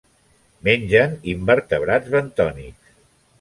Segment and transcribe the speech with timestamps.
[0.67, 2.97] Mengen invertebrats bentònics.